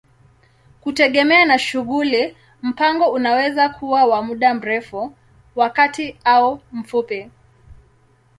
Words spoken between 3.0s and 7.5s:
unaweza kuwa wa muda mrefu, wa kati au mfupi.